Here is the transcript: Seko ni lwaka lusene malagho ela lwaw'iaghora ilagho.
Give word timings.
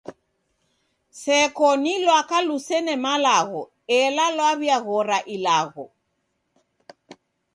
Seko 1.21 1.67
ni 1.83 1.93
lwaka 2.03 2.37
lusene 2.47 2.93
malagho 3.05 3.61
ela 3.99 4.25
lwaw'iaghora 4.35 5.17
ilagho. 5.35 5.85